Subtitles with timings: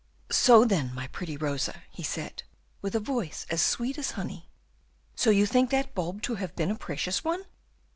[0.31, 2.41] "'So, then, my pretty Rosa,' he said,
[2.81, 4.49] with a voice as sweet a honey,
[5.15, 7.45] 'so you think that bulb to have been a precious one?